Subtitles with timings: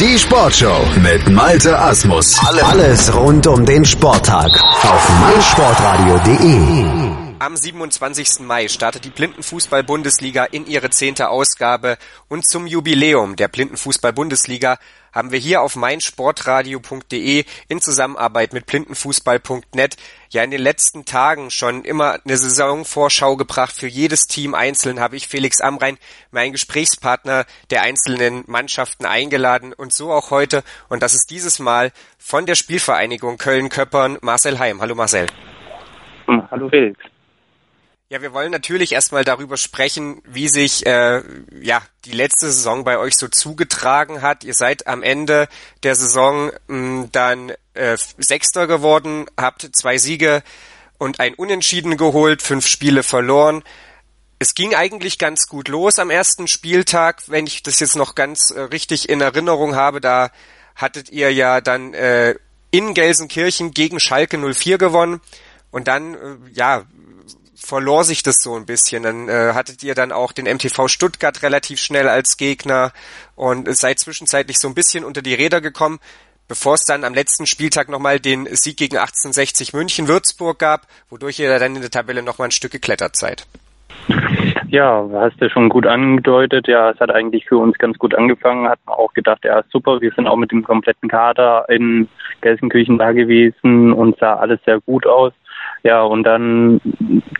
[0.00, 2.36] Die Sportshow mit Malte Asmus.
[2.64, 4.50] Alles rund um den Sporttag
[4.82, 7.36] auf meinsportradio.de.
[7.38, 8.40] Am 27.
[8.40, 11.96] Mai startet die Blindenfußball-Bundesliga in ihre zehnte Ausgabe
[12.28, 14.78] und zum Jubiläum der Blindenfußball-Bundesliga
[15.14, 19.96] haben wir hier auf meinsportradio.de in Zusammenarbeit mit blindenfußball.net
[20.30, 23.74] ja in den letzten Tagen schon immer eine Saisonvorschau gebracht.
[23.74, 25.96] Für jedes Team einzeln habe ich Felix Amrein,
[26.32, 30.64] mein Gesprächspartner der einzelnen Mannschaften eingeladen und so auch heute.
[30.88, 34.80] Und das ist dieses Mal von der Spielvereinigung Köln-Köppern Marcel Heim.
[34.80, 35.26] Hallo Marcel.
[36.26, 36.98] Hallo Felix.
[38.10, 41.22] Ja, wir wollen natürlich erstmal darüber sprechen, wie sich äh,
[41.62, 44.44] ja die letzte Saison bei euch so zugetragen hat.
[44.44, 45.48] Ihr seid am Ende
[45.82, 50.42] der Saison mh, dann äh, Sechster geworden, habt zwei Siege
[50.98, 53.62] und ein Unentschieden geholt, fünf Spiele verloren.
[54.38, 58.50] Es ging eigentlich ganz gut los am ersten Spieltag, wenn ich das jetzt noch ganz
[58.50, 60.02] äh, richtig in Erinnerung habe.
[60.02, 60.30] Da
[60.76, 62.34] hattet ihr ja dann äh,
[62.70, 65.22] in Gelsenkirchen gegen Schalke 04 gewonnen.
[65.70, 66.84] Und dann, äh, ja,
[67.64, 69.02] verlor sich das so ein bisschen.
[69.02, 72.92] Dann äh, hattet ihr dann auch den MTV Stuttgart relativ schnell als Gegner
[73.34, 75.98] und seid zwischenzeitlich so ein bisschen unter die Räder gekommen,
[76.48, 81.38] bevor es dann am letzten Spieltag nochmal den Sieg gegen 1860 München Würzburg gab, wodurch
[81.38, 83.46] ihr dann in der Tabelle nochmal ein Stück geklettert seid.
[84.68, 86.66] Ja, hast du schon gut angedeutet.
[86.66, 88.68] Ja, es hat eigentlich für uns ganz gut angefangen.
[88.68, 90.00] Hat auch gedacht, ja, super.
[90.00, 92.08] Wir sind auch mit dem kompletten Kader in
[92.40, 95.32] Gelsenkirchen da gewesen und sah alles sehr gut aus.
[95.84, 96.80] Ja, und dann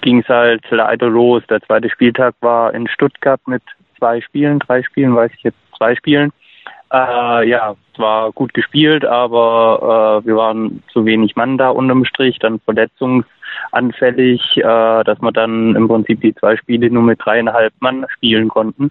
[0.03, 1.43] ging es halt leider los.
[1.49, 3.63] Der zweite Spieltag war in Stuttgart mit
[3.99, 6.31] zwei Spielen, drei Spielen, weiß ich jetzt, zwei Spielen.
[6.93, 12.05] Äh, ja, es war gut gespielt, aber äh, wir waren zu wenig Mann da unterm
[12.05, 12.61] Strich, dann
[13.75, 18.49] verletzungsanfällig, äh, dass wir dann im Prinzip die zwei Spiele nur mit dreieinhalb Mann spielen
[18.49, 18.91] konnten.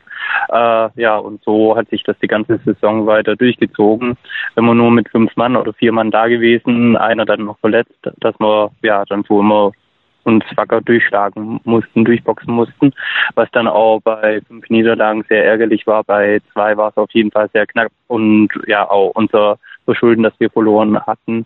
[0.50, 4.18] Äh, ja, und so hat sich das die ganze Saison weiter durchgezogen.
[4.56, 7.98] Wenn wir nur mit fünf Mann oder vier Mann da gewesen, einer dann noch verletzt,
[8.20, 9.72] dass wir ja dann so immer
[10.26, 12.94] uns wacker durchschlagen mussten, durchboxen mussten,
[13.36, 16.06] was dann auch bei fünf Niederlagen sehr ärgerlich war.
[16.06, 20.40] Bei zwei war es auf jeden Fall sehr knapp und ja auch unser Verschulden, dass
[20.40, 21.46] wir verloren hatten,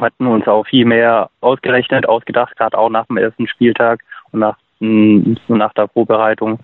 [0.00, 4.00] hatten uns auch viel mehr ausgerechnet, ausgedacht, gerade auch nach dem ersten Spieltag
[4.32, 6.60] und nach nach der Vorbereitung.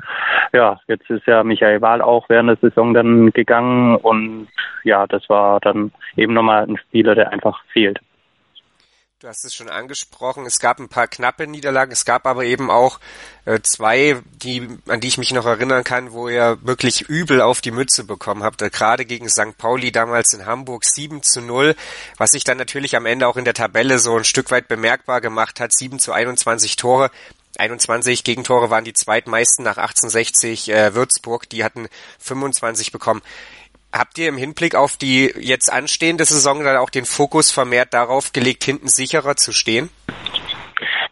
[0.53, 4.47] Ja, jetzt ist ja Michael Wahl auch während der Saison dann gegangen und
[4.84, 7.99] ja, das war dann eben nochmal ein Spieler, der einfach fehlt.
[9.25, 10.45] Du hast es schon angesprochen.
[10.45, 11.93] Es gab ein paar knappe Niederlagen.
[11.93, 13.01] Es gab aber eben auch
[13.47, 17.62] äh, zwei, die, an die ich mich noch erinnern kann, wo ihr wirklich übel auf
[17.62, 18.61] die Mütze bekommen habt.
[18.61, 19.57] Äh, gerade gegen St.
[19.57, 21.75] Pauli damals in Hamburg 7 zu 0,
[22.19, 25.23] was sich dann natürlich am Ende auch in der Tabelle so ein Stück weit bemerkbar
[25.23, 25.73] gemacht hat.
[25.73, 27.11] 7 zu 21 Tore.
[27.56, 31.49] 21 Gegentore waren die zweitmeisten nach 1860 äh, Würzburg.
[31.49, 33.23] Die hatten 25 bekommen.
[33.97, 38.32] Habt ihr im Hinblick auf die jetzt anstehende Saison dann auch den Fokus vermehrt darauf
[38.32, 39.88] gelegt, hinten sicherer zu stehen?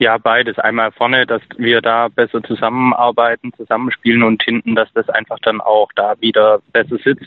[0.00, 0.58] Ja, beides.
[0.58, 5.92] Einmal vorne, dass wir da besser zusammenarbeiten, zusammenspielen und hinten, dass das einfach dann auch
[5.94, 7.26] da wieder besser sitzt.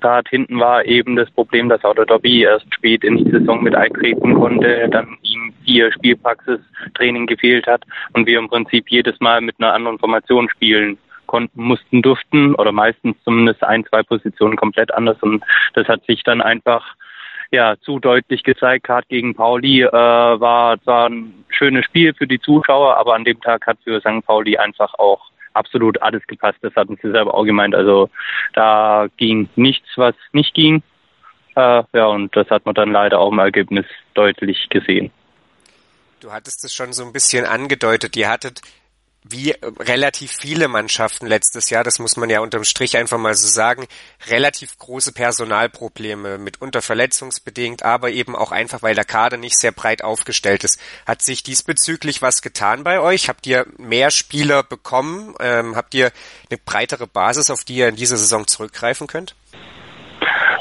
[0.00, 3.60] Gerade hinten war eben das Problem, dass auch der Dobby erst spät in die Saison
[3.60, 7.82] mit eintreten konnte, dann ihm vier Spielpraxistraining gefehlt hat
[8.12, 10.96] und wir im Prinzip jedes Mal mit einer anderen Formation spielen
[11.32, 15.16] konnten, mussten, durften oder meistens zumindest ein, zwei Positionen komplett anders.
[15.22, 16.84] Und das hat sich dann einfach
[17.50, 18.84] ja zu deutlich gezeigt.
[18.84, 23.40] Gerade gegen Pauli äh, war zwar ein schönes Spiel für die Zuschauer, aber an dem
[23.40, 24.26] Tag hat für St.
[24.26, 26.58] Pauli einfach auch absolut alles gepasst.
[26.60, 27.74] Das hatten sie selber auch gemeint.
[27.74, 28.10] Also
[28.52, 30.82] da ging nichts, was nicht ging.
[31.56, 35.10] Äh, ja, und das hat man dann leider auch im Ergebnis deutlich gesehen.
[36.20, 38.16] Du hattest es schon so ein bisschen angedeutet.
[38.16, 38.60] Ihr hattet
[39.24, 43.46] wie relativ viele Mannschaften letztes Jahr, das muss man ja unterm Strich einfach mal so
[43.46, 43.86] sagen,
[44.28, 50.02] relativ große Personalprobleme, mitunter verletzungsbedingt, aber eben auch einfach, weil der Kader nicht sehr breit
[50.02, 50.80] aufgestellt ist.
[51.06, 53.28] Hat sich diesbezüglich was getan bei euch?
[53.28, 55.34] Habt ihr mehr Spieler bekommen?
[55.40, 56.10] Ähm, habt ihr
[56.50, 59.36] eine breitere Basis, auf die ihr in dieser Saison zurückgreifen könnt?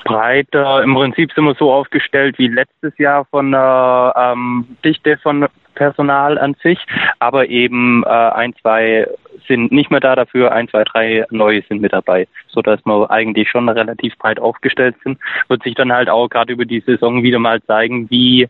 [0.03, 0.83] breiter.
[0.83, 6.37] Im Prinzip sind wir so aufgestellt wie letztes Jahr von der ähm, Dichte von Personal
[6.37, 6.79] an sich,
[7.19, 9.07] aber eben äh, ein, zwei
[9.47, 13.09] sind nicht mehr da dafür, ein, zwei, drei neue sind mit dabei, so dass wir
[13.09, 15.19] eigentlich schon relativ breit aufgestellt sind.
[15.47, 18.47] Wird sich dann halt auch gerade über die Saison wieder mal zeigen, wie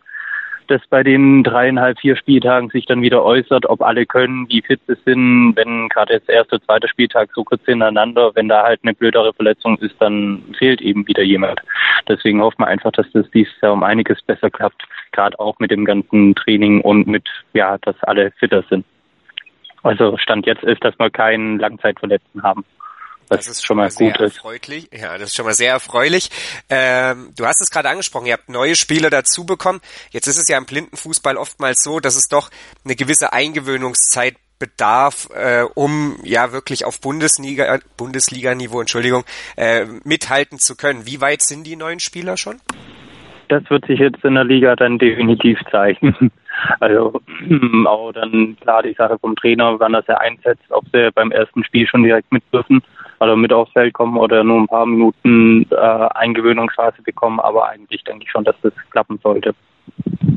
[0.72, 4.80] das bei den dreieinhalb, vier Spieltagen sich dann wieder äußert, ob alle können, wie fit
[4.88, 8.94] sie sind, wenn gerade jetzt erster, zweiter Spieltag so kurz hintereinander, wenn da halt eine
[8.94, 11.62] blödere Verletzung ist, dann fehlt eben wieder jemand.
[12.08, 15.72] Deswegen hoffen wir einfach, dass das dieses Jahr um einiges besser klappt, gerade auch mit
[15.72, 18.86] dem ganzen Training und mit, ja, dass alle fitter sind.
[19.84, 22.64] Also Stand jetzt ist, dass wir keinen Langzeitverletzten haben.
[23.32, 24.36] Was das ist schon mal gut ist.
[24.36, 24.90] Erfreulich.
[24.92, 26.30] Ja, das ist schon mal sehr erfreulich.
[26.70, 29.80] Ähm, du hast es gerade angesprochen, ihr habt neue Spieler dazu bekommen.
[30.10, 32.52] Jetzt ist es ja im Blindenfußball oftmals so, dass es doch
[32.84, 39.24] eine gewisse Eingewöhnungszeit bedarf, äh, um ja wirklich auf Bundesliga Bundesliga-Niveau, Entschuldigung,
[39.56, 41.06] äh, mithalten zu können.
[41.06, 42.60] Wie weit sind die neuen Spieler schon?
[43.48, 46.32] Das wird sich jetzt in der Liga dann definitiv zeigen.
[46.80, 47.22] Also
[47.86, 51.64] auch dann klar die Sache vom Trainer, wann er sie einsetzt, ob sie beim ersten
[51.64, 52.82] Spiel schon direkt mit dürfen
[53.20, 57.40] oder mit aufs Feld kommen oder nur ein paar Minuten äh, Eingewöhnungsphase bekommen.
[57.40, 59.54] Aber eigentlich denke ich schon, dass das klappen sollte.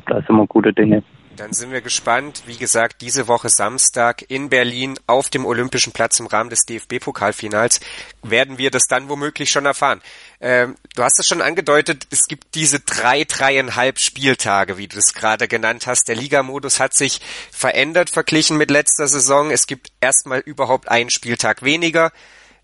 [0.07, 1.03] Da sind immer gute Dinge.
[1.37, 2.45] Dann sind wir gespannt.
[2.47, 7.81] Wie gesagt, diese Woche Samstag in Berlin auf dem Olympischen Platz im Rahmen des DFB-Pokalfinals
[8.23, 10.01] werden wir das dann womöglich schon erfahren.
[10.41, 15.13] Ähm, du hast es schon angedeutet, es gibt diese drei, dreieinhalb Spieltage, wie du es
[15.13, 16.07] gerade genannt hast.
[16.07, 17.21] Der Ligamodus hat sich
[17.51, 19.51] verändert verglichen mit letzter Saison.
[19.51, 22.13] Es gibt erstmal überhaupt einen Spieltag weniger.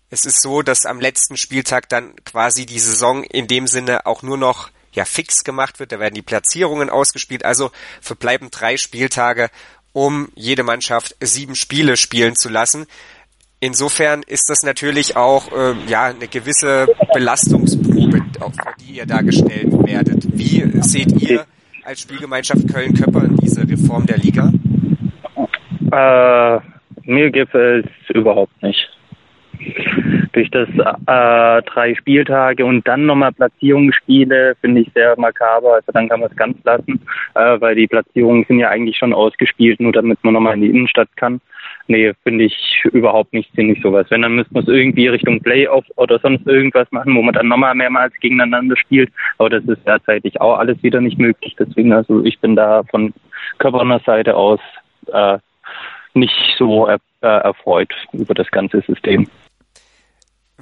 [0.09, 4.23] Es ist so, dass am letzten Spieltag dann quasi die Saison in dem Sinne auch
[4.23, 5.91] nur noch ja fix gemacht wird.
[5.91, 7.45] Da werden die Platzierungen ausgespielt.
[7.45, 7.71] Also
[8.01, 9.49] verbleiben drei Spieltage,
[9.93, 12.85] um jede Mannschaft sieben Spiele spielen zu lassen.
[13.59, 20.25] Insofern ist das natürlich auch äh, ja eine gewisse Belastungsprobe, auf die ihr dargestellt werdet.
[20.33, 21.45] Wie seht ihr
[21.83, 24.51] als Spielgemeinschaft Köln-Köppern diese Reform der Liga?
[25.91, 26.59] Äh,
[27.03, 28.89] mir gefällt es überhaupt nicht
[30.33, 35.75] durch das äh, drei Spieltage und dann nochmal Platzierungsspiele finde ich sehr makaber.
[35.75, 37.01] Also dann kann man es ganz lassen,
[37.35, 40.69] äh, weil die Platzierungen sind ja eigentlich schon ausgespielt, nur damit man nochmal in die
[40.69, 41.41] Innenstadt kann.
[41.87, 44.07] Nee, finde ich überhaupt nicht sinnig sowas.
[44.09, 47.47] Wenn, dann müsste man es irgendwie Richtung Playoff oder sonst irgendwas machen, wo man dann
[47.47, 49.11] nochmal mehrmals gegeneinander spielt.
[49.37, 51.55] Aber das ist derzeitig auch alles wieder nicht möglich.
[51.59, 53.13] Deswegen, also ich bin da von
[53.57, 54.59] Körperner Seite aus
[55.11, 55.37] äh,
[56.13, 59.27] nicht so äh, erfreut über das ganze System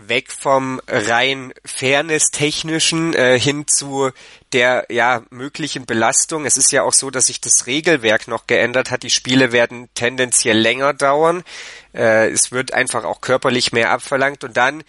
[0.10, 4.10] weg vom rein Fairness-technischen äh, hin zu
[4.52, 6.46] der ja möglichen Belastung.
[6.46, 9.04] Es ist ja auch so, dass sich das Regelwerk noch geändert hat.
[9.04, 11.44] Die Spiele werden tendenziell länger dauern.
[11.94, 14.84] Äh, es wird einfach auch körperlich mehr abverlangt und dann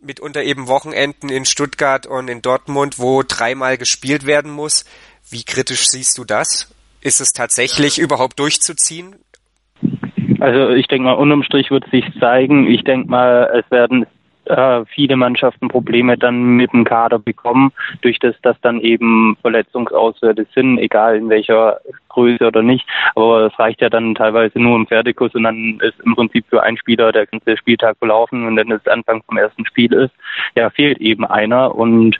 [0.00, 4.84] mitunter eben Wochenenden in Stuttgart und in Dortmund, wo dreimal gespielt werden muss.
[5.30, 6.72] Wie kritisch siehst du das?
[7.00, 8.04] Ist es tatsächlich ja.
[8.04, 9.16] überhaupt durchzuziehen?
[10.40, 12.66] Also ich denke mal, unterm Strich wird sich zeigen.
[12.68, 14.06] Ich denke mal, es werden
[14.46, 17.72] äh, viele Mannschaften Probleme dann mit dem Kader bekommen,
[18.02, 22.86] durch das, dass dann eben Verletzungsauswerte sind, egal in welcher Größe oder nicht.
[23.14, 26.62] Aber es reicht ja dann teilweise nur im Pferdekuss und dann ist im Prinzip für
[26.62, 30.14] einen Spieler der ganze Spieltag verlaufen und wenn es Anfang vom ersten Spiel ist,
[30.54, 31.74] ja, fehlt eben einer.
[31.74, 32.18] Und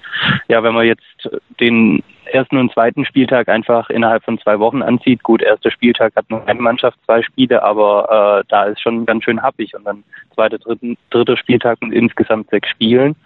[0.49, 1.29] ja, wenn man jetzt
[1.61, 5.23] den ersten und zweiten Spieltag einfach innerhalb von zwei Wochen anzieht.
[5.23, 9.25] Gut, erster Spieltag hat nur eine Mannschaft zwei Spiele, aber äh, da ist schon ganz
[9.25, 9.75] schön happig.
[9.75, 13.17] Und dann zweiter, dritten, dritter Spieltag mit insgesamt sechs Spielen.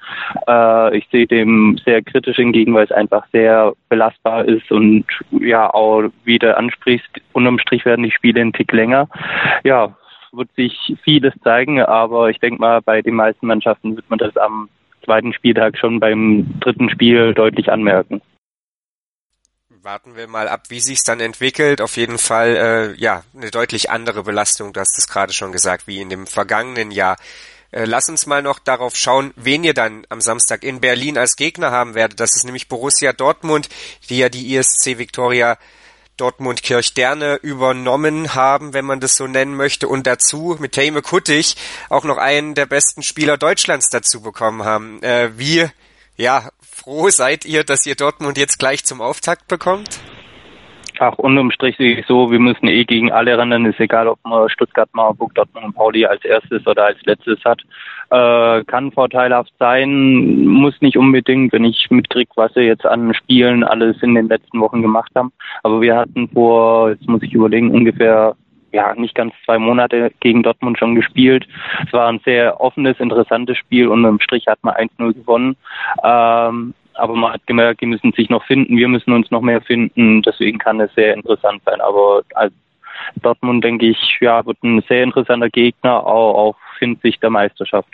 [0.49, 5.73] Äh, ich sehe dem sehr kritisch entgegen, weil es einfach sehr belastbar ist und ja,
[5.73, 9.08] auch wie du ansprichst, unterm Strich werden die Spiele einen Tick länger.
[9.64, 9.94] Ja,
[10.32, 14.37] wird sich vieles zeigen, aber ich denke mal, bei den meisten Mannschaften wird man das
[14.37, 14.69] am
[15.05, 18.20] zweiten Spieltag schon beim dritten Spiel deutlich anmerken
[19.82, 21.80] warten wir mal ab, wie sich's dann entwickelt.
[21.80, 25.86] Auf jeden Fall, äh, ja, eine deutlich andere Belastung, du hast es gerade schon gesagt,
[25.86, 27.16] wie in dem vergangenen Jahr.
[27.70, 31.36] Äh, lass uns mal noch darauf schauen, wen ihr dann am Samstag in Berlin als
[31.36, 32.20] Gegner haben werdet.
[32.20, 33.70] Das ist nämlich Borussia Dortmund,
[34.10, 35.56] die ja die ISC Victoria
[36.18, 41.56] Dortmund Kirchderne übernommen haben, wenn man das so nennen möchte, und dazu mit Tame Kuttig
[41.88, 45.02] auch noch einen der besten Spieler Deutschlands dazu bekommen haben.
[45.02, 45.70] Äh, wie
[46.20, 50.00] ja, froh seid ihr, dass ihr Dortmund jetzt gleich zum Auftakt bekommt?
[51.02, 53.64] Ach, unterm Strich sehe ich so, wir müssen eh gegen alle rennen.
[53.64, 57.62] Ist egal, ob man Stuttgart, Marburg, Dortmund und Pauli als erstes oder als letztes hat.
[58.10, 63.64] Äh, kann vorteilhaft sein, muss nicht unbedingt, wenn ich mitkriege, was sie jetzt an Spielen
[63.64, 65.32] alles in den letzten Wochen gemacht haben.
[65.62, 68.37] Aber wir hatten vor, jetzt muss ich überlegen, ungefähr
[68.72, 71.46] ja, nicht ganz zwei Monate gegen Dortmund schon gespielt.
[71.86, 75.56] Es war ein sehr offenes, interessantes Spiel und im Strich hat man 1-0 gewonnen.
[76.02, 79.62] Ähm, aber man hat gemerkt, die müssen sich noch finden, wir müssen uns noch mehr
[79.62, 80.22] finden.
[80.22, 81.80] Deswegen kann es sehr interessant sein.
[81.80, 82.52] Aber als
[83.16, 87.88] Dortmund, denke ich, ja, wird ein sehr interessanter Gegner, auch auf Hinsicht der Meisterschaft.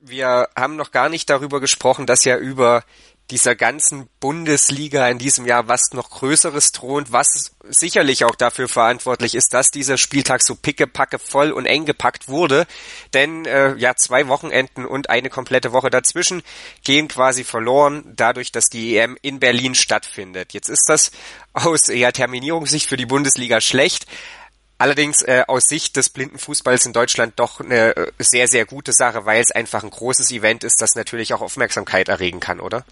[0.00, 2.82] Wir haben noch gar nicht darüber gesprochen, dass ja über
[3.30, 9.34] dieser ganzen Bundesliga in diesem Jahr was noch Größeres thront, was sicherlich auch dafür verantwortlich
[9.34, 12.66] ist, dass dieser Spieltag so pickepacke voll und eng gepackt wurde.
[13.14, 16.42] Denn äh, ja, zwei Wochenenden und eine komplette Woche dazwischen
[16.82, 20.52] gehen quasi verloren, dadurch, dass die EM in Berlin stattfindet.
[20.52, 21.10] Jetzt ist das
[21.54, 24.06] aus ja, Terminierungssicht für die Bundesliga schlecht.
[24.76, 28.92] Allerdings äh, aus Sicht des blinden Fußballs in Deutschland doch eine äh, sehr, sehr gute
[28.92, 32.84] Sache, weil es einfach ein großes Event ist, das natürlich auch Aufmerksamkeit erregen kann, oder?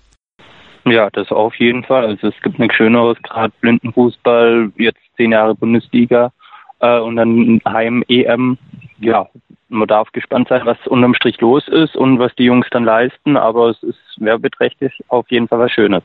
[0.84, 2.04] Ja, das auf jeden Fall.
[2.06, 6.32] Also es gibt nichts Schöneres, gerade Blindenfußball, jetzt zehn Jahre Bundesliga
[6.80, 8.58] äh, und dann Heim-EM.
[8.98, 9.28] Ja,
[9.68, 13.36] man darf gespannt sein, was unterm Strich los ist und was die Jungs dann leisten,
[13.36, 16.02] aber es ist werbeträchtig auf jeden Fall was Schönes.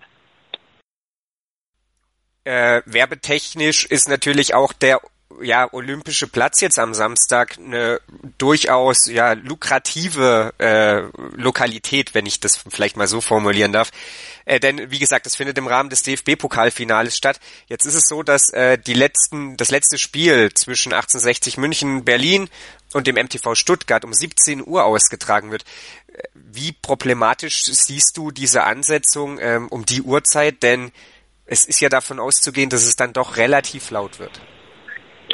[2.43, 5.01] Äh, werbetechnisch ist natürlich auch der
[5.41, 7.99] ja, olympische Platz jetzt am Samstag eine
[8.37, 11.01] durchaus ja lukrative äh,
[11.35, 13.91] Lokalität, wenn ich das vielleicht mal so formulieren darf.
[14.47, 17.39] Äh, denn wie gesagt, das findet im Rahmen des DFB-Pokalfinales statt.
[17.67, 22.47] Jetzt ist es so, dass äh, die letzten, das letzte Spiel zwischen 1860 München, Berlin
[22.93, 25.65] und dem MTV Stuttgart um 17 Uhr ausgetragen wird.
[26.33, 30.63] Wie problematisch siehst du diese Ansetzung ähm, um die Uhrzeit?
[30.63, 30.91] Denn
[31.45, 34.41] es ist ja davon auszugehen, dass es dann doch relativ laut wird.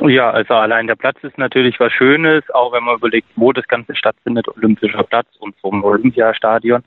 [0.02, 3.68] Ja, also allein der Platz ist natürlich was Schönes, auch wenn man überlegt, wo das
[3.68, 6.84] Ganze stattfindet, Olympischer Platz und vom Olympiastadion.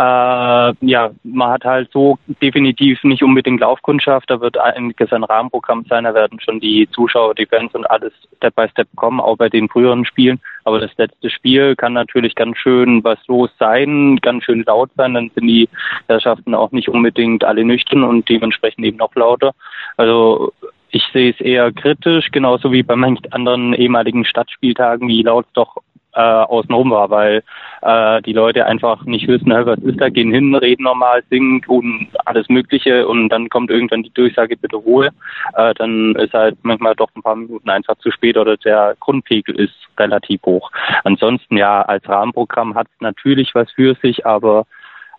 [0.00, 5.84] Äh, ja, man hat halt so definitiv nicht unbedingt Laufkundschaft, da wird einiges ein Rahmenprogramm
[5.90, 9.36] sein, da werden schon die Zuschauer, die Fans und alles Step by Step kommen, auch
[9.36, 10.40] bei den früheren Spielen.
[10.64, 15.12] Aber das letzte Spiel kann natürlich ganz schön was los sein, ganz schön laut sein,
[15.12, 15.68] dann sind die
[16.08, 19.52] Herrschaften auch nicht unbedingt alle nüchtern und dementsprechend eben noch lauter.
[19.98, 20.54] Also
[20.88, 25.76] ich sehe es eher kritisch, genauso wie bei manchen anderen ehemaligen Stadtspieltagen, wie laut doch
[26.14, 27.42] äh, außenrum war, weil
[27.82, 32.08] äh, die Leute einfach nicht wissen, was ist da, gehen hin, reden normal, singen, tun
[32.24, 35.10] alles Mögliche und dann kommt irgendwann die Durchsage, bitte Ruhe.
[35.54, 39.58] Äh, dann ist halt manchmal doch ein paar Minuten einfach zu spät oder der Grundpegel
[39.58, 40.70] ist relativ hoch.
[41.04, 44.66] Ansonsten ja, als Rahmenprogramm hat es natürlich was für sich, aber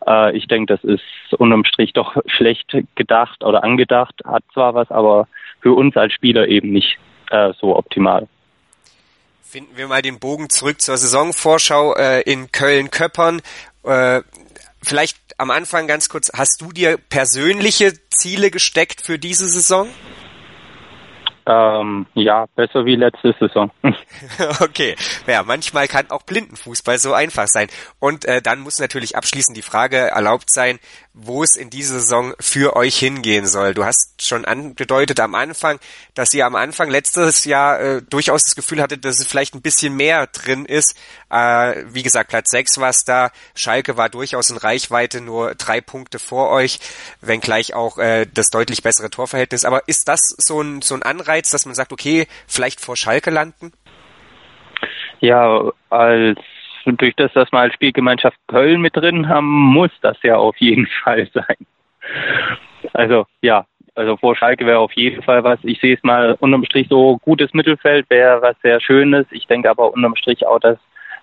[0.07, 1.03] äh, ich denke, das ist
[1.37, 5.27] unterm Strich doch schlecht gedacht oder angedacht, hat zwar was, aber
[5.61, 6.97] für uns als Spieler eben nicht
[7.29, 8.27] äh, so optimal.
[9.51, 13.41] Finden wir mal den Bogen zurück zur Saisonvorschau äh, in Köln-Köppern.
[13.83, 14.21] Äh,
[14.81, 19.89] vielleicht am Anfang ganz kurz, hast du dir persönliche Ziele gesteckt für diese Saison?
[21.45, 23.71] Ähm, ja, besser wie letzte Saison.
[24.61, 24.95] okay,
[25.27, 27.67] ja, manchmal kann auch Blindenfußball so einfach sein.
[27.99, 30.79] Und äh, dann muss natürlich abschließend die Frage erlaubt sein,
[31.13, 33.73] wo es in dieser Saison für euch hingehen soll.
[33.73, 35.79] Du hast schon angedeutet am Anfang,
[36.13, 39.61] dass ihr am Anfang letztes Jahr äh, durchaus das Gefühl hattet, dass es vielleicht ein
[39.61, 40.97] bisschen mehr drin ist.
[41.29, 43.31] Äh, wie gesagt, Platz 6 war es da.
[43.55, 46.79] Schalke war durchaus in Reichweite, nur drei Punkte vor euch,
[47.19, 49.65] wenngleich auch äh, das deutlich bessere Torverhältnis.
[49.65, 53.31] Aber ist das so ein, so ein Anreiz, dass man sagt, okay, vielleicht vor Schalke
[53.31, 53.73] landen?
[55.19, 56.39] Ja, als
[56.85, 60.87] durch das, dass wir als Spielgemeinschaft Köln mit drin haben, muss das ja auf jeden
[61.03, 61.57] Fall sein.
[62.93, 65.59] Also ja, also vor Schalke wäre auf jeden Fall was.
[65.63, 69.25] Ich sehe es mal unterm Strich so gutes Mittelfeld wäre was sehr Schönes.
[69.31, 70.77] Ich denke aber unterm Strich auch, dass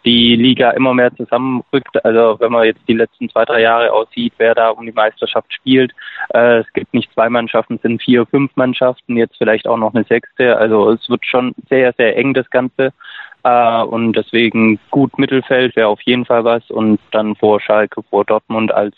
[0.05, 2.05] die Liga immer mehr zusammenrückt.
[2.05, 5.53] Also wenn man jetzt die letzten zwei, drei Jahre aussieht, wer da um die Meisterschaft
[5.53, 5.93] spielt.
[6.31, 9.95] Äh, es gibt nicht zwei Mannschaften, es sind vier, fünf Mannschaften, jetzt vielleicht auch noch
[9.95, 10.57] eine sechste.
[10.57, 12.93] Also es wird schon sehr, sehr eng, das Ganze.
[13.43, 16.69] Äh, und deswegen gut Mittelfeld wäre auf jeden Fall was.
[16.71, 18.97] Und dann vor Schalke, vor Dortmund als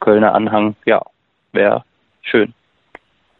[0.00, 1.02] Kölner Anhang, ja,
[1.52, 1.84] wäre
[2.22, 2.54] schön.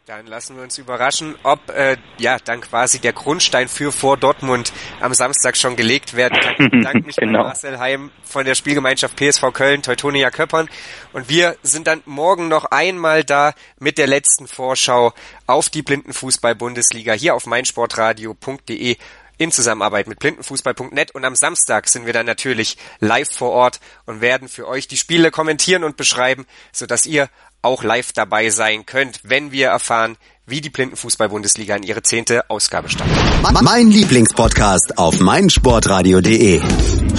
[0.07, 4.73] Dann lassen wir uns überraschen, ob äh, ja dann quasi der Grundstein für vor Dortmund
[4.99, 6.55] am Samstag schon gelegt werden kann.
[6.57, 7.43] Ich bedanke mich genau.
[7.43, 10.67] bei Marcel Heim von der Spielgemeinschaft PSV Köln, Teutonia Köppern.
[11.13, 15.13] Und wir sind dann morgen noch einmal da mit der letzten Vorschau
[15.47, 18.97] auf die Blindenfußball-Bundesliga hier auf meinsportradio.de
[19.41, 24.21] in Zusammenarbeit mit blindenfußball.net und am Samstag sind wir dann natürlich live vor Ort und
[24.21, 27.27] werden für euch die Spiele kommentieren und beschreiben, sodass ihr
[27.63, 32.89] auch live dabei sein könnt, wenn wir erfahren, wie die Blindenfußball-Bundesliga in ihre zehnte Ausgabe
[32.89, 33.15] startet.
[33.61, 36.61] Mein Lieblingspodcast auf meinsportradio.de.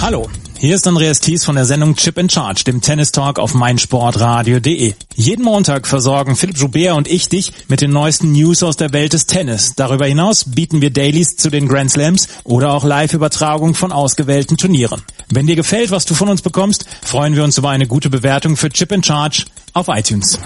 [0.01, 0.29] Hallo.
[0.63, 4.93] Hier ist Andreas Thies von der Sendung Chip in Charge, dem Tennis Talk auf meinsportradio.de.
[5.13, 9.11] Jeden Montag versorgen Philipp Joubert und ich dich mit den neuesten News aus der Welt
[9.11, 9.73] des Tennis.
[9.75, 15.01] Darüber hinaus bieten wir Dailies zu den Grand Slams oder auch Live-Übertragung von ausgewählten Turnieren.
[15.29, 18.55] Wenn dir gefällt, was du von uns bekommst, freuen wir uns über eine gute Bewertung
[18.55, 20.39] für Chip in Charge auf iTunes.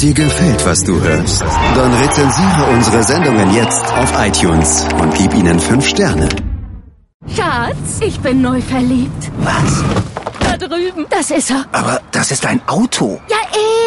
[0.00, 1.42] Dir gefällt, was du hörst?
[1.74, 6.28] Dann rezensiere unsere Sendungen jetzt auf iTunes und gib ihnen fünf Sterne.
[7.34, 9.30] Schatz, ich bin neu verliebt.
[9.38, 9.84] Was?
[10.40, 11.06] Da drüben.
[11.10, 11.64] Das ist er.
[11.72, 13.20] Aber das ist ein Auto.
[13.28, 13.36] Ja,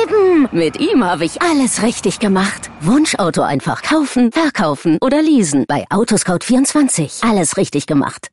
[0.04, 0.48] eben.
[0.52, 2.70] Mit ihm habe ich alles richtig gemacht.
[2.82, 5.66] Wunschauto einfach kaufen, verkaufen oder leasen.
[5.68, 7.30] Bei Autoscout24.
[7.30, 8.26] Alles richtig gemacht.